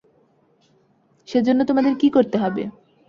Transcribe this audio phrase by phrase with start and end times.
[1.27, 2.63] সে জন্য তোমাদের কী করতে হবে।